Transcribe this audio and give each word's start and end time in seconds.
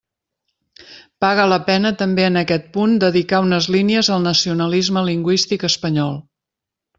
Paga 1.25 1.43
la 1.51 1.59
pena 1.67 1.91
també 1.99 2.25
en 2.29 2.41
aquest 2.41 2.65
punt 2.77 2.95
dedicar 3.03 3.43
unes 3.49 3.67
línies 3.77 4.11
al 4.17 4.25
nacionalisme 4.29 5.05
lingüístic 5.11 5.69
espanyol. 5.71 6.19